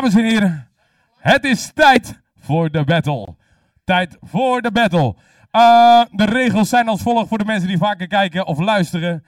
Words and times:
dames 0.00 0.14
en 0.14 0.24
heren, 0.24 0.68
het 1.18 1.44
is 1.44 1.70
tijd 1.74 2.20
voor 2.38 2.70
de 2.70 2.84
battle. 2.84 3.34
Tijd 3.84 4.16
voor 4.20 4.62
de 4.62 4.70
battle. 4.72 5.14
Uh, 5.52 6.02
de 6.10 6.24
regels 6.24 6.68
zijn 6.68 6.88
als 6.88 7.02
volgt 7.02 7.28
voor 7.28 7.38
de 7.38 7.44
mensen 7.44 7.68
die 7.68 7.78
vaker 7.78 8.06
kijken 8.06 8.46
of 8.46 8.58
luisteren. 8.58 9.24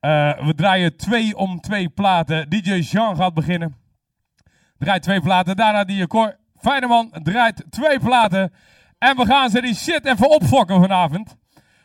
Uh, 0.00 0.46
we 0.46 0.54
draaien 0.54 0.96
twee 0.96 1.36
om 1.36 1.60
twee 1.60 1.88
platen. 1.88 2.48
DJ 2.48 2.72
Jean 2.72 3.16
gaat 3.16 3.34
beginnen. 3.34 3.76
Draait 4.78 5.02
twee 5.02 5.20
platen. 5.20 5.56
Daarna 5.56 5.84
die 5.84 6.06
Cor 6.06 6.36
Feyneman 6.56 7.10
draait 7.22 7.64
twee 7.70 8.00
platen. 8.00 8.52
En 8.98 9.16
we 9.16 9.26
gaan 9.26 9.50
ze 9.50 9.60
die 9.60 9.74
shit 9.74 10.06
even 10.06 10.30
opfokken 10.30 10.80
vanavond. 10.80 11.36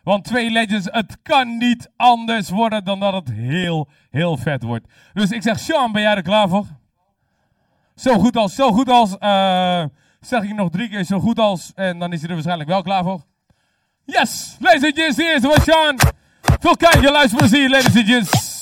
Want 0.03 0.23
twee 0.23 0.49
legends, 0.51 0.87
het 0.91 1.17
kan 1.21 1.57
niet 1.57 1.91
anders 1.95 2.49
worden 2.49 2.83
dan 2.83 2.99
dat 2.99 3.13
het 3.13 3.31
heel, 3.31 3.89
heel 4.09 4.37
vet 4.37 4.63
wordt. 4.63 4.87
Dus 5.13 5.31
ik 5.31 5.41
zeg, 5.41 5.59
Sean, 5.59 5.91
ben 5.91 6.01
jij 6.01 6.15
er 6.15 6.21
klaar 6.21 6.49
voor? 6.49 6.65
Zo 7.95 8.19
goed 8.19 8.37
als, 8.37 8.55
zo 8.55 8.71
goed 8.71 8.89
als, 8.89 9.15
uh, 9.19 9.83
zeg 10.21 10.43
ik 10.43 10.55
nog 10.55 10.69
drie 10.69 10.89
keer 10.89 11.03
zo 11.03 11.19
goed 11.19 11.39
als. 11.39 11.71
En 11.75 11.99
dan 11.99 12.13
is 12.13 12.19
hij 12.19 12.27
er 12.27 12.33
waarschijnlijk 12.33 12.69
wel 12.69 12.81
klaar 12.81 13.03
voor. 13.03 13.21
Yes, 14.05 14.55
ladies 14.59 14.83
and 14.83 14.95
gents, 14.95 15.17
hier 15.17 15.35
is 15.35 15.63
Sean. 15.63 15.97
Veel 17.49 17.69
ladies 17.69 17.95
and 17.95 18.05
gents. 18.05 18.52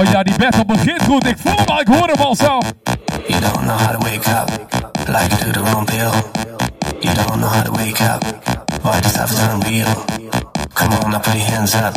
Oh 0.00 0.06
ja, 0.10 0.22
die 0.22 0.34
battle 0.36 0.64
begint 0.64 1.02
goed. 1.02 1.26
Ik 1.26 1.36
voel 1.38 1.80
ik 1.80 1.88
hoor 1.88 2.06
hem 2.06 2.20
al 2.20 2.34
zo. 2.34 2.58
You 3.26 3.40
don't 3.40 3.60
know 3.60 3.76
how 3.76 3.92
to 3.92 3.98
wake 3.98 4.28
up, 4.30 4.48
like 5.06 5.44
do 5.44 5.50
the 5.50 5.60
wrong 5.60 5.84
pill. 5.84 6.12
You 7.00 7.14
don't 7.14 7.40
know 7.40 7.50
how 7.50 7.62
to 7.62 7.72
wake 7.72 8.00
up, 8.14 8.24
why 8.82 9.00
this 9.00 9.12
stuff 9.12 9.30
is 9.30 9.38
unreal. 9.38 10.04
Come 10.72 10.94
on, 10.94 11.10
now 11.10 11.20
put 11.20 11.34
your 11.34 11.50
hands 11.50 11.74
up, 11.74 11.94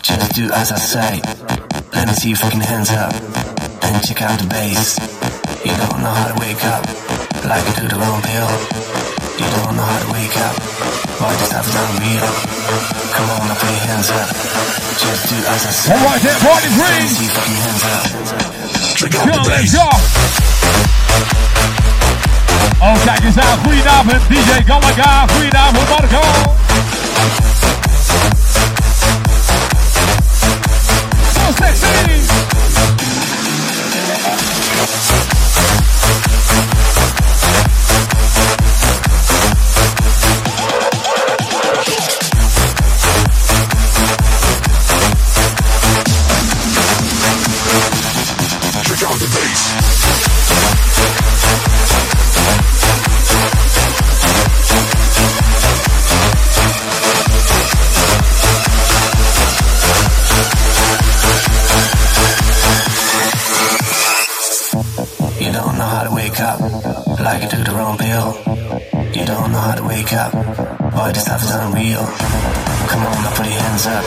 just 0.00 0.34
do 0.34 0.52
as 0.52 0.70
I 0.70 0.78
say. 0.78 1.20
Let 1.92 2.06
me 2.06 2.12
see 2.12 2.28
your 2.28 2.38
fucking 2.38 2.62
hands 2.62 2.90
up, 2.90 3.12
and 3.82 4.06
check 4.06 4.22
out 4.22 4.38
the 4.38 4.46
bass. 4.46 4.98
You 5.64 5.74
don't 5.76 6.00
know 6.00 6.14
how 6.14 6.28
to 6.28 6.38
wake 6.38 6.64
up, 6.64 6.86
like 7.44 7.64
do 7.74 7.88
the 7.88 7.96
wrong 7.96 8.22
pill. 8.22 9.11
You 9.42 9.50
don't 9.58 9.74
know 9.74 9.82
how 9.82 9.98
to 9.98 10.08
wake 10.14 10.38
up, 10.38 10.54
why 11.18 11.34
this 11.34 11.50
unreal. 11.50 12.30
Come 13.10 13.28
on, 13.34 13.42
now 13.50 13.58
put 13.58 13.74
your 13.74 13.82
hands 13.90 14.10
up. 14.14 14.28
Just 15.02 15.28
do 15.28 15.36
as 15.50 15.66
I 15.66 15.72
say. 15.74 15.90
Alright, 15.98 16.22
that 16.22 16.38
party 16.46 16.70
green. 16.78 17.10
See 17.10 17.26
fucking 17.26 17.58
hands 17.58 17.82
up. 17.90 18.06
Come, 19.10 19.42
let's 19.50 19.74
go. 19.74 19.82
Oh, 22.84 22.94
eens 23.24 23.36
aan. 23.38 23.58
Goedenavond, 23.62 24.22
DJ 24.28 24.64
Galaga. 24.64 25.26
Goedenavond, 25.26 25.88
Marco. 25.88 26.22
So 31.34 31.52
sexy. 31.58 31.92
Wake 69.86 70.12
up. 70.12 70.32
Boy, 70.32 71.12
this 71.14 71.22
stuff 71.22 71.42
is 71.42 71.54
unreal. 71.54 72.04
Come 72.90 73.02
on, 73.06 73.16
now 73.22 73.32
put 73.36 73.46
your 73.46 73.60
hands 73.62 73.86
up. 73.86 74.04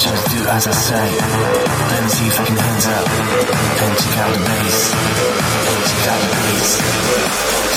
Just 0.00 0.30
do 0.30 0.40
as 0.48 0.66
I 0.66 0.72
say. 0.72 1.08
Let 1.92 2.02
me 2.04 2.08
see 2.08 2.24
your 2.24 2.34
fucking 2.34 2.56
hands 2.56 2.86
up. 2.86 3.06
And 3.82 3.92
the. 3.92 4.00
Check 4.00 4.18
out 4.18 4.32
the 4.32 4.40
bass. 4.48 4.78
Check 5.90 6.08
out 6.08 6.20
the 6.20 6.30
bass. 6.36 7.67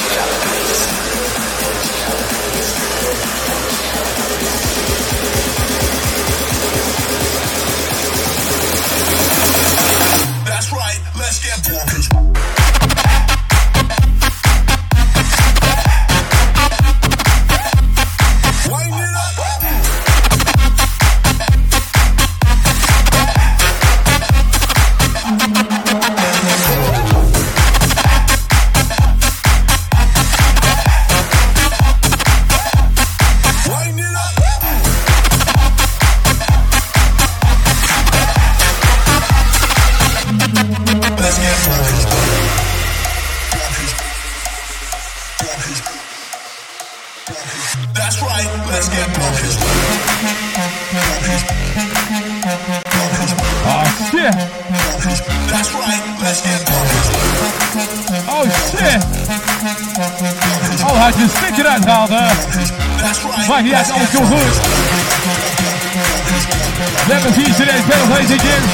Let 67.09 67.21
me 67.21 67.29
see 67.37 67.45
today's 67.53 67.85
battle, 67.85 68.09
ladies 68.15 68.41
gents. 68.41 68.73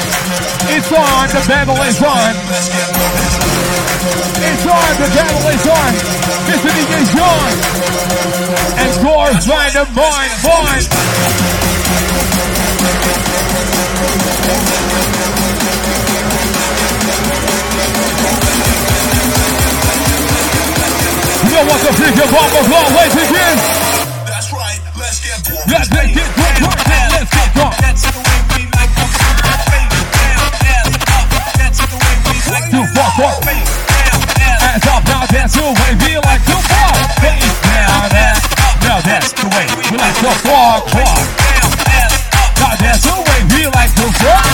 It's 0.72 0.88
on, 0.92 1.28
the 1.28 1.44
battle 1.44 1.76
is 1.84 2.00
on. 2.00 2.32
It's 4.48 4.64
on, 4.64 4.90
the 4.96 5.08
battle 5.12 5.44
is 5.52 5.66
on. 5.68 5.92
Mr. 6.48 6.70
DJ 6.72 7.04
Jean. 7.12 7.52
And 8.80 8.92
Gore 9.04 9.32
trying 9.44 9.72
to 9.76 9.84
mine, 9.92 10.32
mine. 10.40 10.88
You 21.44 21.50
know 21.52 21.64
what 21.68 21.80
the 21.84 21.92
freaking 21.92 22.30
bomb 22.32 22.52
of 22.56 22.70
law, 22.70 22.88
ladies 22.96 23.16
and 23.20 23.36
gents. 23.36 23.77
Like 33.18 33.34
to 33.34 33.42
fuck 33.42 33.42
up. 33.42 33.78
Hands 34.62 34.86
up, 34.86 35.02
now 35.06 35.26
that's 35.26 35.54
the 35.54 35.62
way 35.62 35.90
we 36.06 36.14
like 36.22 36.44
to 36.46 36.56
fuck. 36.70 36.94
Face 37.18 37.54
down, 37.66 38.14
ass 38.14 38.46
up. 38.62 38.78
Now 38.82 39.00
that's 39.02 39.32
the 39.32 39.46
way 39.50 39.66
we 39.74 39.96
like 39.98 40.14
to 40.22 40.30
fuck, 40.46 40.86
fuck. 40.94 41.26
Now 42.58 42.74
that's 42.78 43.02
the 43.02 43.18
way 43.18 43.40
we 43.54 43.66
like 43.74 43.92
to 43.94 44.06
fuck. 44.22 44.46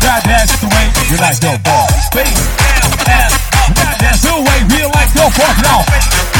Now 0.00 0.20
that's 0.24 0.56
the 0.60 0.68
way 0.68 0.86
we 1.10 1.16
like 1.20 1.40
to 1.40 1.52
fuck. 1.60 1.90
Face 2.12 2.40
down, 2.64 2.88
ass 3.08 3.36
up. 3.52 3.76
Now 3.76 3.94
that's 4.00 4.22
the 4.22 4.36
way 4.40 4.58
we 4.72 4.80
like 4.88 5.12
to 5.12 5.28
fuck. 5.36 5.56
Now 5.60 5.84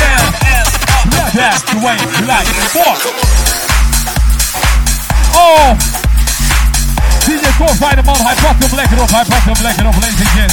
down. 0.01 0.33
That's 1.35 1.63
the 1.63 1.77
way 1.85 1.97
you 2.01 2.27
like 2.27 2.49
it. 2.49 2.57
Fuck. 2.73 3.01
Oh. 5.35 6.08
Kom 7.59 7.79
bij 7.79 8.03
man, 8.05 8.17
hij 8.17 8.35
pakt 8.43 8.65
hem 8.65 8.75
lekker 8.75 9.01
op, 9.03 9.11
hij 9.11 9.25
pakt 9.25 9.45
hem 9.45 9.55
lekker 9.63 9.87
op, 9.87 9.95
ladies 9.95 10.41
and. 10.43 10.53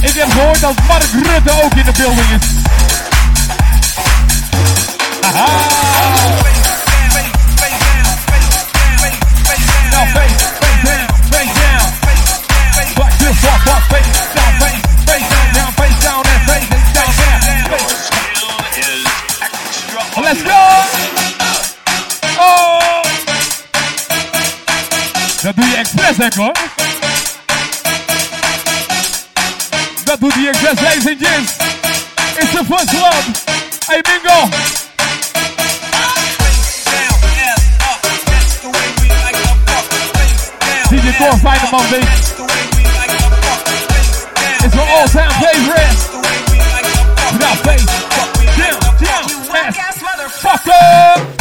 Ik 0.00 0.14
heb 0.14 0.30
gehoord 0.30 0.60
dat 0.60 0.74
Mark 0.88 1.04
Rutte 1.12 1.62
ook 1.62 1.74
in 1.74 1.84
de 1.84 1.92
building 1.92 2.26
is. 2.40 2.46
Aha! 5.20 5.46
Nou, 9.90 10.06
face 10.08 10.35
gek 26.16 26.34
hoor. 26.34 26.52
Dat 30.04 30.20
doet 30.20 30.34
hij 30.34 30.48
expres, 30.48 30.80
ladies 30.80 31.06
and 31.06 31.26
gents. 31.26 31.52
It's 32.38 32.50
the 32.50 32.64
first 32.64 32.92
one. 32.92 33.34
Hey 33.86 34.00
Mingo. 34.02 34.48
DJ 40.88 41.16
Cor, 41.16 41.38
fijne 41.38 41.70
man, 41.70 41.90
baby. 41.90 42.06
It's 44.64 44.74
my 44.74 44.82
all-time 44.82 45.30
favorite. 45.30 45.96
Without 47.32 47.56
face. 47.56 47.84
Down, 48.56 48.80
down, 48.98 49.66
ass. 49.66 49.76
Fucker. 50.40 51.35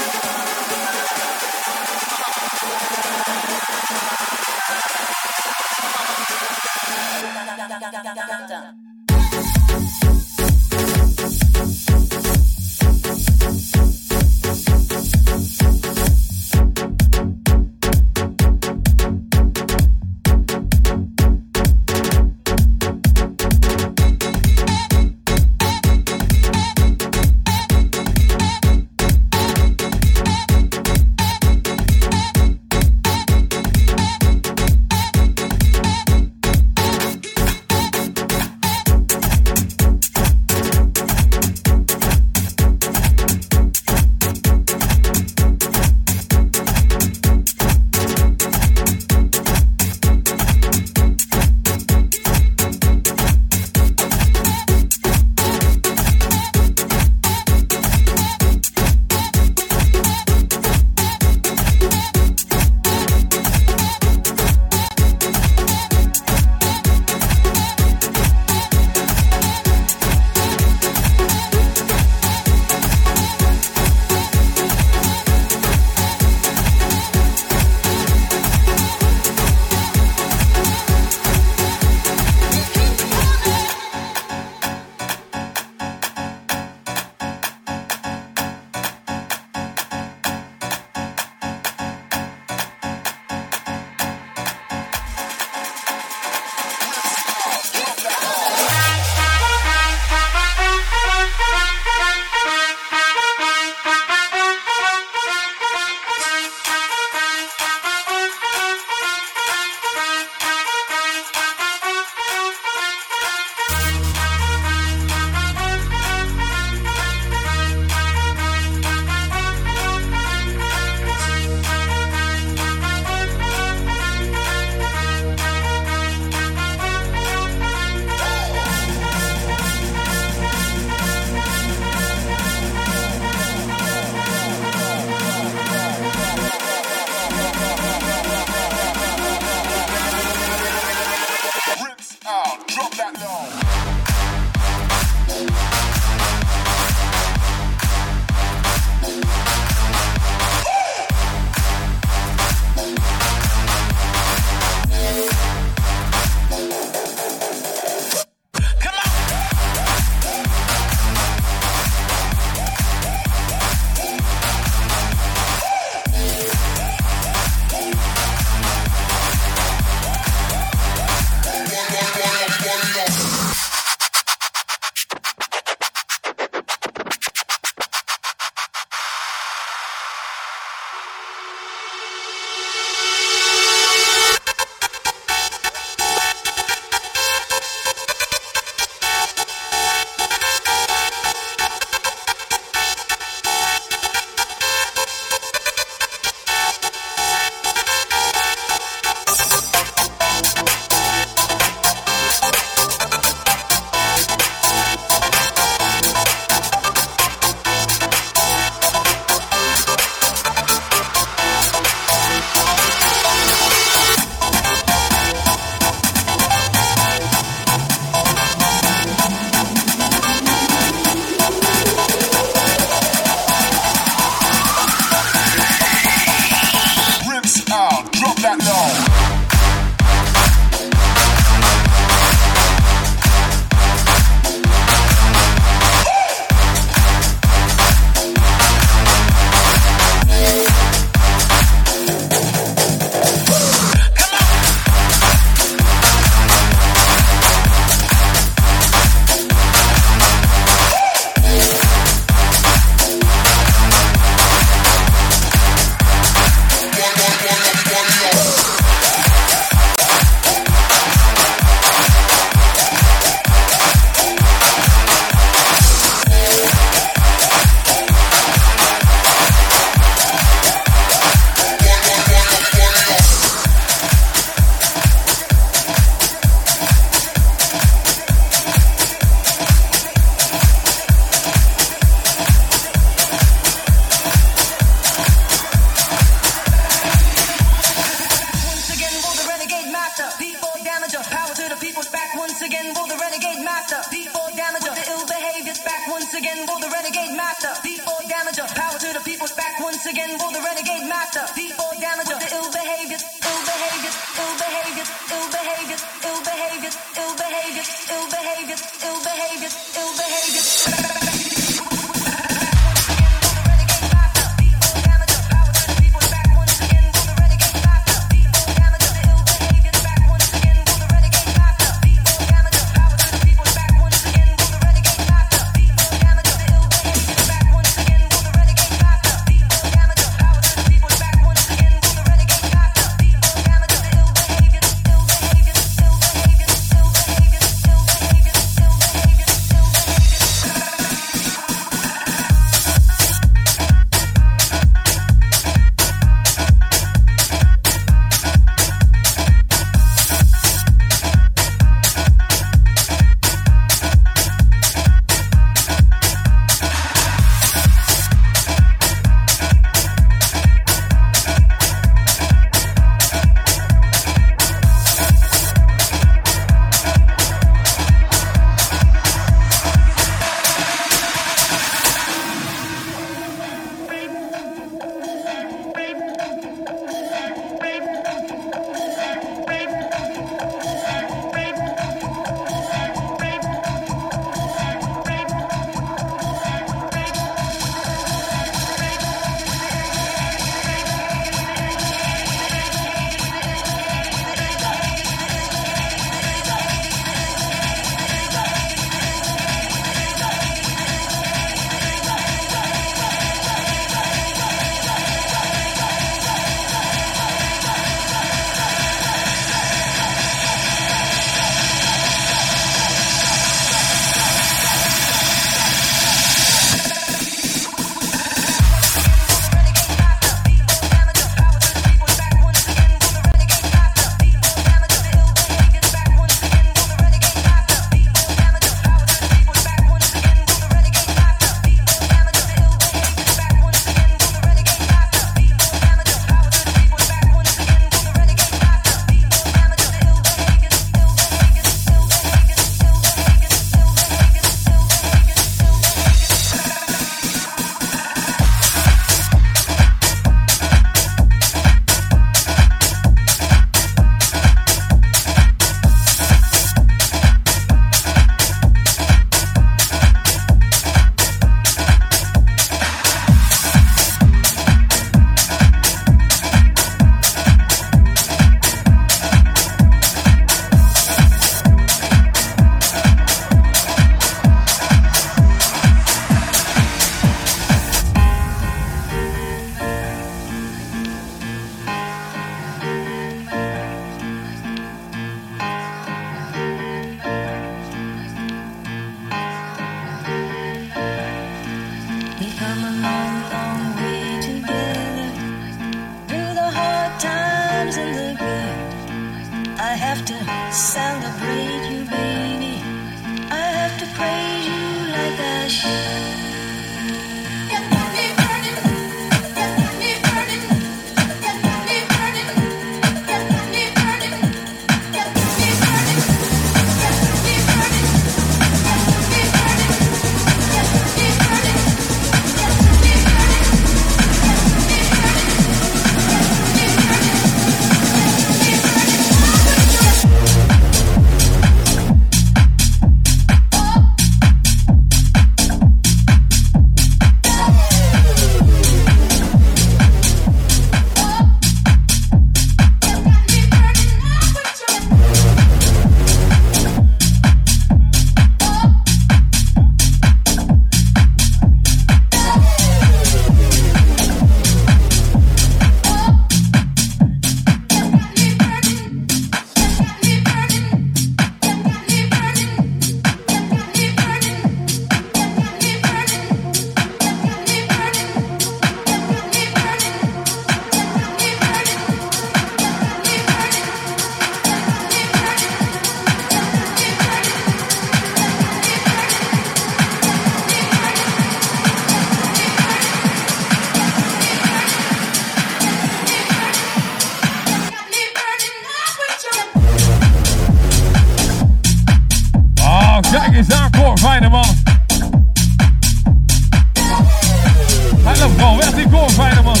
Feyenoord, 598.92 599.16
die 599.16 599.28
koor 599.28 599.50
Feyenoord. 599.50 600.00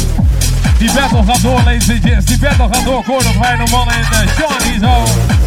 Die 0.78 0.92
battle 0.92 1.22
gaat 1.24 1.42
door, 1.42 1.62
ladies 1.64 1.90
and 1.90 2.04
gents. 2.04 2.26
Die 2.26 2.38
battle 2.38 2.68
gaat 2.70 2.84
door, 2.84 3.04
Gordon 3.04 3.32
Feyenoord 3.32 3.88
en 3.88 4.02
eh, 4.02 4.22
uh, 4.22 4.36
Johnny 4.38 4.78
zo. 4.80 5.41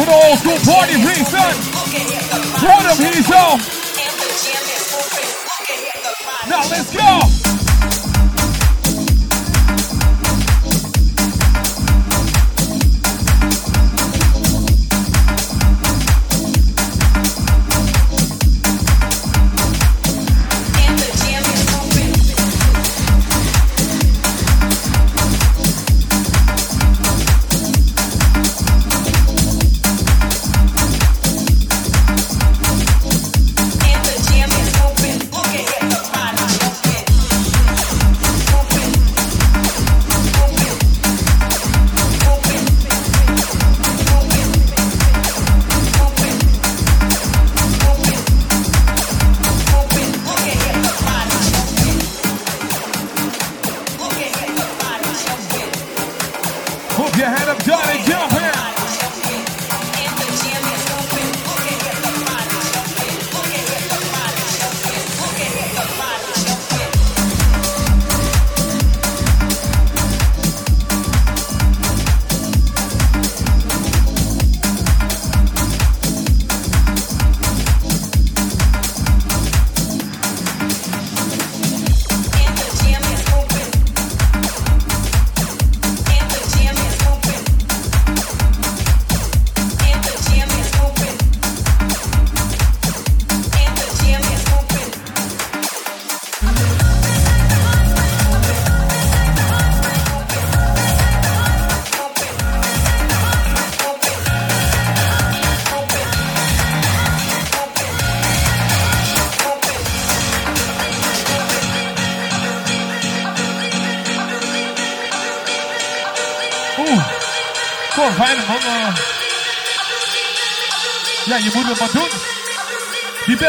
Put 0.00 0.08
old 0.08 0.38
school 0.38 0.56
party 0.72 0.94
rings 0.94 1.34
on. 1.34 1.52
Put 2.56 2.88
them 2.88 3.12
he's 3.12 3.30
on. 3.32 3.60
Now 6.48 6.66
let's 6.70 6.90
go. 6.90 7.39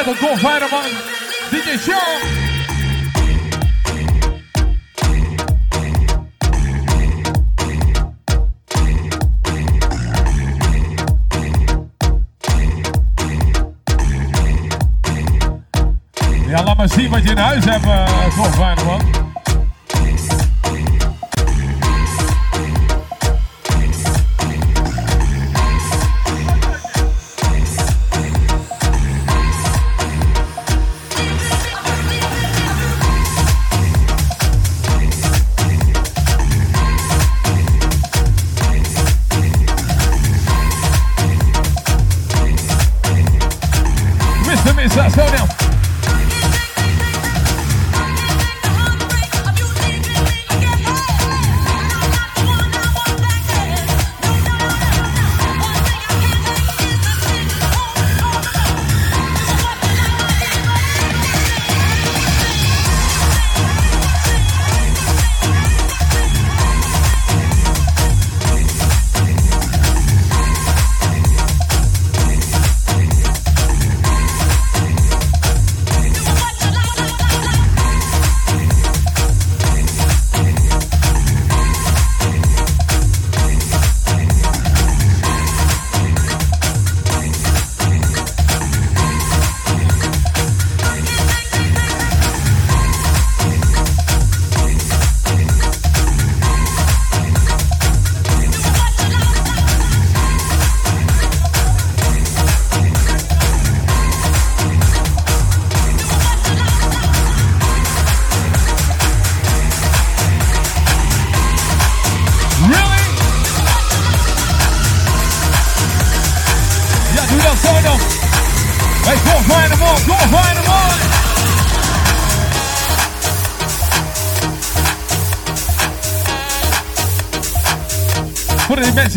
level, 0.06 0.16
go 0.16 0.36
find 0.38 0.64
them 0.64 0.74
on 0.74 0.90
DJ 1.52 1.78
Show. 1.78 1.94
Ja, 16.48 16.64
laat 16.64 16.78
maar 16.78 16.90
zien 16.90 17.10
wat 17.10 17.24
je 17.24 17.30
in 17.30 17.38
huis 17.38 17.66
hebt, 17.66 17.86
eh, 17.86 17.92
uh, 17.92 18.38
Golf 18.38 19.31
Mr. 44.52 44.76
Miss, 44.76 44.94
that 44.96 45.18
all 45.18 45.32
now. 45.32 45.61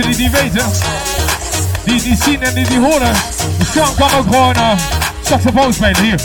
Die 0.07 0.17
niet 0.17 0.31
weten, 0.31 0.71
die 1.85 2.03
niet 2.03 2.23
zien 2.23 2.43
en 2.43 2.55
die 2.55 2.69
niet 2.69 2.79
horen. 2.79 3.13
De 3.59 3.65
Sean 3.73 3.95
kan 3.95 4.19
ook 4.19 4.25
gewoon 4.25 4.57
uh, 4.57 4.71
saxofoon 5.23 5.73
spelen 5.73 6.03
hier. 6.03 6.21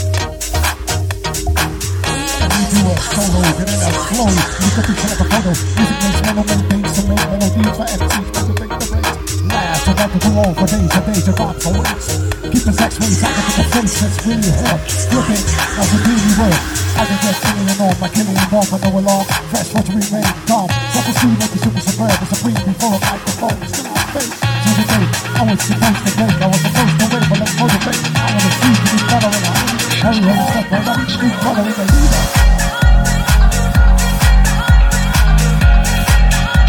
A 9.90 9.98
solo, 9.98 10.06
that 10.06 10.14
to 10.14 10.18
a 10.18 10.22
to 10.22 10.22
to 10.22 10.22
the 10.22 10.22
about 10.22 10.22
to 10.22 10.22
go 10.22 10.38
on 10.38 10.54
for 10.54 10.66
days 10.70 10.94
and 10.94 11.02
days 11.02 11.26
and 11.26 11.34
for 11.34 11.74
weeks. 11.74 12.06
Keep 12.46 12.62
the 12.62 12.74
sex 12.78 12.94
ways 13.02 13.26
out 13.26 13.34
of 13.34 13.42
the 13.58 13.64
face 13.74 13.94
that's 13.98 14.22
really 14.22 14.52
hard. 14.62 14.80
Flipping, 14.86 15.42
as 15.42 15.90
a 15.90 15.98
really 16.06 16.30
work. 16.38 16.62
I 16.94 17.10
can 17.10 17.18
get 17.18 17.34
and 17.42 17.80
on, 17.82 17.94
my 17.98 18.06
killing 18.06 18.38
and 18.38 18.50
bomb, 18.54 18.70
but 18.70 18.78
no 18.86 18.90
alarm. 18.94 19.26
Fresh 19.50 19.74
what 19.74 19.82
to 19.86 19.98
remain 19.98 20.30
calm. 20.46 20.70
Double 20.94 21.10
C, 21.10 21.26
make 21.26 21.50
the 21.50 21.58
super 21.58 21.82
superb, 21.82 22.22
a 22.22 22.36
breeze 22.38 22.62
before 22.62 22.94
a 22.94 23.02
microphone. 23.02 23.58
Still 23.66 23.90
on 23.90 24.06
face. 24.14 24.30
To 24.30 24.70
the 24.78 24.84
day, 24.86 25.06
I 25.34 25.42
was 25.50 25.58
supposed 25.58 26.06
to 26.06 26.22
wait, 26.22 26.38
I 26.38 26.46
was 26.46 26.62
supposed 26.62 26.94
to 26.94 27.06
wait, 27.10 27.26
but 27.26 27.38
let's 27.42 27.54
motivate. 27.58 27.98
I 28.14 28.30
wanna 28.30 28.46
see 28.62 28.70
you 28.70 28.86
be 28.94 28.98
better 29.10 29.26
in 29.26 29.42
a 29.42 29.58
hurry, 30.06 30.22
hurry, 30.22 30.46
step 30.54 30.70
right 30.70 30.86
up, 30.86 31.02
better 31.42 31.66
in 31.66 31.74
the 31.74 31.86
leader. 31.90 32.22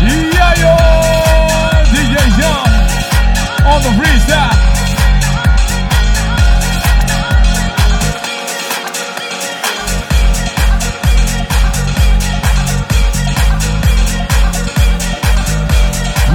Yeah, 0.02 0.58
yo, 0.58 1.11
on 3.72 3.82
the 3.84 3.90
freestyle. 3.90 4.72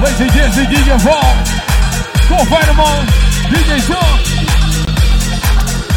Ladies 0.01 0.57
and 0.57 0.67
DJ 0.67 0.97
Paul. 1.03 1.33
Kom 2.27 2.47
fijne 2.47 2.73
man, 2.75 3.05
DJ 3.51 3.79
Jean. 3.87 4.19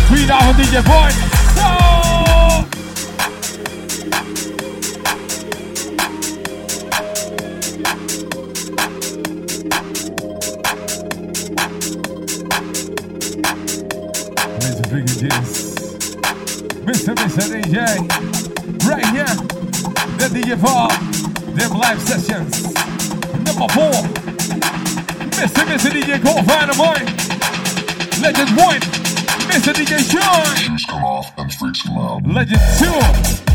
Goedenavond, 0.08 0.56
DJ 0.56 0.82
Boy. 0.82 1.29
Mr. 17.40 17.62
DJ. 17.62 18.86
Right 18.86 19.06
here. 19.06 19.24
The 20.18 20.28
DJ 20.28 20.60
Paul. 20.60 20.90
Them 21.54 21.78
live 21.78 22.00
sessions. 22.02 22.62
Number 23.44 23.72
four. 23.72 23.92
Mr. 25.40 25.64
Mr. 25.64 25.90
DJ 25.90 26.22
Cole 26.22 26.42
Boy. 26.76 27.00
Legend 28.20 28.56
one. 28.56 28.80
Mr. 29.48 29.72
DJ 29.72 30.10
Jean. 30.10 30.56
Shoes 30.56 30.84
come 30.84 31.02
off 31.02 31.32
and 31.38 31.52
freaks 31.54 31.82
come 31.82 31.98
out. 31.98 32.26
Legend 32.26 32.60
two. 32.78 33.49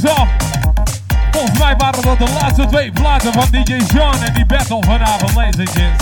Volgens 0.00 1.58
mij 1.58 1.74
waren 1.76 2.02
dat 2.02 2.18
de 2.18 2.32
laatste 2.40 2.66
twee 2.66 2.92
platen 2.92 3.32
van 3.32 3.46
DJ 3.50 3.74
John 3.94 4.22
en 4.22 4.34
die 4.34 4.46
battle 4.46 4.82
vanavond, 4.82 5.36
lezertjes. 5.36 5.92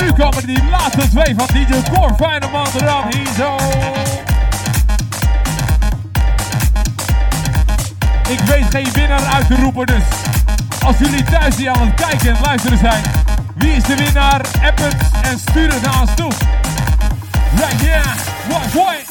Nu 0.00 0.12
komen 0.12 0.46
die 0.46 0.64
laatste 0.70 1.08
twee 1.08 1.34
van 1.36 1.46
DJ 1.52 1.90
Core 1.92 2.14
fijne 2.14 2.46
mannen 2.52 3.16
hier 3.16 3.28
zo. 3.36 3.56
Ik 8.28 8.40
weet 8.40 8.64
geen 8.70 8.92
winnaar 8.92 9.24
uit 9.24 9.46
te 9.46 9.56
roepen, 9.56 9.86
dus 9.86 10.04
als 10.84 10.96
jullie 10.98 11.22
thuis 11.22 11.56
die 11.56 11.70
aan 11.70 11.86
het 11.86 11.94
kijken 11.94 12.34
en 12.34 12.40
luisteren 12.42 12.78
zijn, 12.78 13.02
wie 13.54 13.72
is 13.72 13.82
de 13.82 13.96
winnaar? 13.96 14.40
App 14.62 14.78
het 14.78 14.96
en 15.22 15.38
stuur 15.38 15.72
het 15.72 15.82
naar 15.82 16.00
ons 16.00 16.14
toe. 16.14 16.32
Right 17.56 17.80
here, 17.80 18.02
one 18.48 18.68
point. 18.72 19.09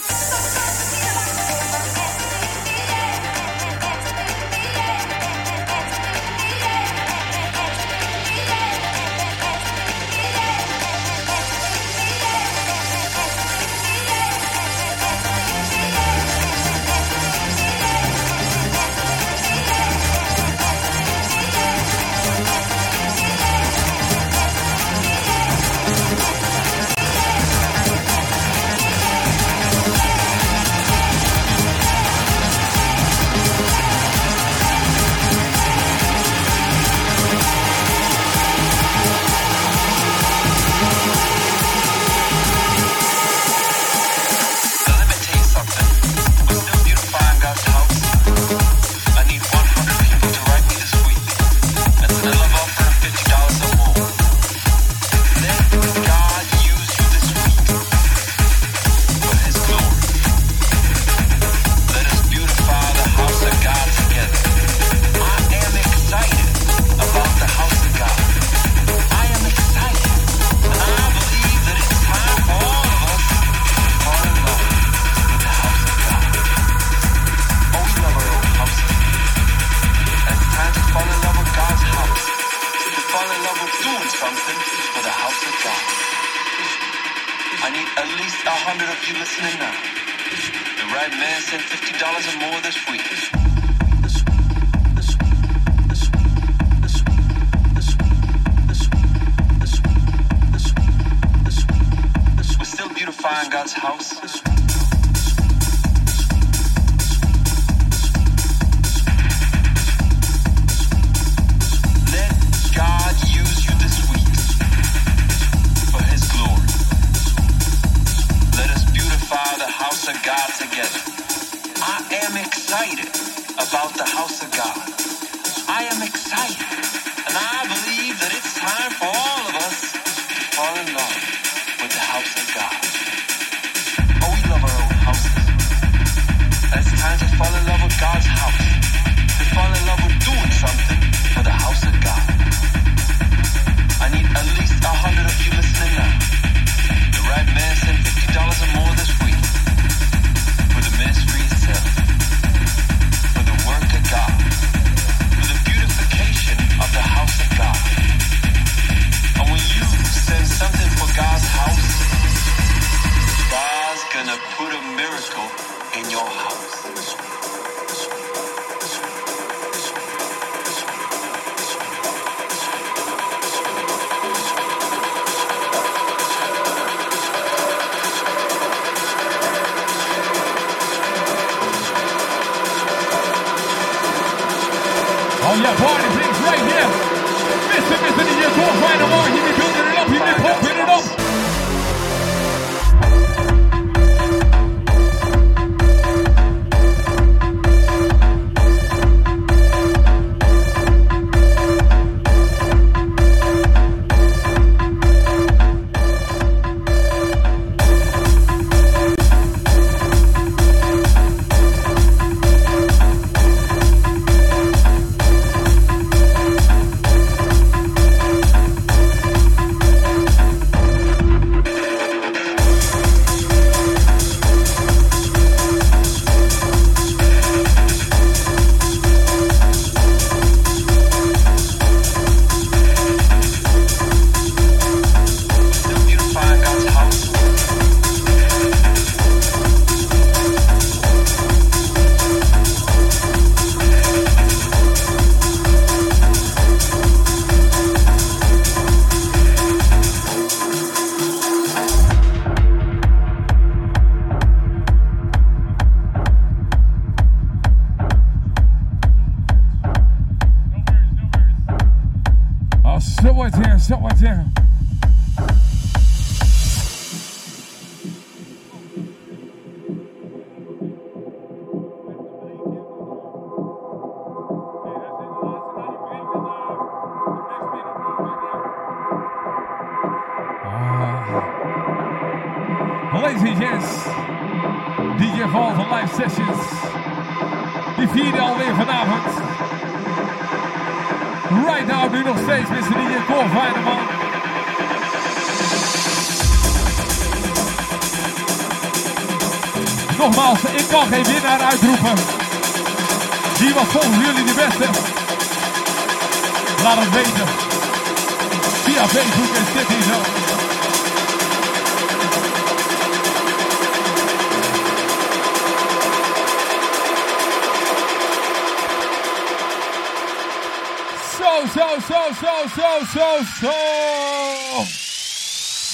zo, 322.33 322.67
zo, 322.75 323.05
zo, 323.05 323.43
zo. 323.59 323.73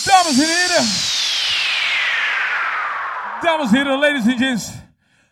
Dames 0.06 0.40
en 0.40 0.48
heren. 0.48 0.86
Dames 3.42 3.72
en 3.72 3.76
heren, 3.76 4.00
ladies 4.00 4.28
and 4.28 4.38
gents. 4.38 4.72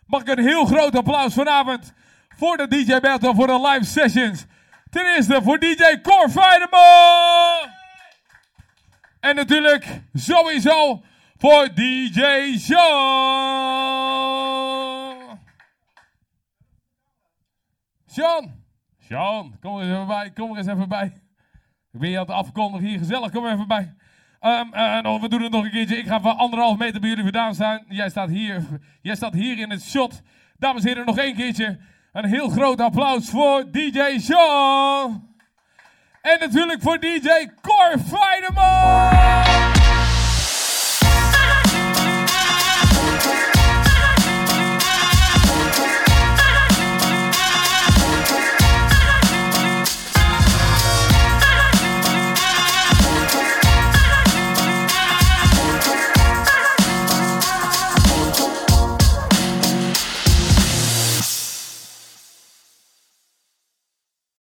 Mag 0.06 0.20
ik 0.20 0.28
een 0.28 0.44
heel 0.44 0.64
groot 0.64 0.96
applaus 0.96 1.34
vanavond 1.34 1.92
voor 2.36 2.56
de 2.56 2.68
DJ 2.68 3.00
Battle, 3.00 3.34
voor 3.34 3.46
de 3.46 3.60
live 3.60 3.84
sessions. 3.84 4.44
Ten 4.90 5.14
eerste 5.14 5.42
voor 5.42 5.58
DJ 5.58 6.00
Cor 6.02 6.30
En 9.20 9.34
natuurlijk 9.34 9.86
sowieso 10.12 11.02
voor 11.38 11.74
DJ 11.74 12.58
Sean. 12.58 13.94
Sean. 18.06 18.63
Sean, 19.08 19.56
kom 19.60 19.76
er 19.76 19.82
eens 19.82 19.92
even 19.92 20.06
bij, 20.06 20.30
kom 20.30 20.50
er 20.50 20.56
eens 20.56 20.66
even 20.66 20.88
bij. 20.88 21.12
Ik 21.92 22.00
ben 22.00 22.10
je 22.10 22.18
aan 22.18 22.26
het 22.26 22.34
afkondigen 22.34 22.88
hier, 22.88 22.98
gezellig, 22.98 23.30
kom 23.30 23.46
even 23.46 23.68
bij. 23.68 23.94
Ehm, 24.40 25.06
oh, 25.06 25.20
we 25.20 25.28
doen 25.28 25.42
het 25.42 25.52
nog 25.52 25.64
een 25.64 25.70
keertje. 25.70 25.96
Ik 25.96 26.06
ga 26.06 26.20
van 26.20 26.36
anderhalf 26.36 26.78
meter 26.78 27.00
bij 27.00 27.08
jullie 27.08 27.24
vandaan 27.24 27.54
staan. 27.54 27.84
Jij 27.88 28.08
staat 28.08 28.28
hier, 28.28 28.64
jij 29.02 29.14
staat 29.14 29.32
hier 29.32 29.58
in 29.58 29.70
het 29.70 29.82
shot. 29.82 30.22
Dames 30.58 30.82
en 30.82 30.88
heren, 30.88 31.06
nog 31.06 31.18
één 31.18 31.34
keertje. 31.34 31.78
Een 32.12 32.24
heel 32.24 32.48
groot 32.48 32.80
applaus 32.80 33.30
voor 33.30 33.70
DJ 33.70 34.18
Sean. 34.18 35.34
En 36.22 36.38
natuurlijk 36.40 36.82
voor 36.82 36.98
DJ 37.00 37.28
Cor 37.60 37.98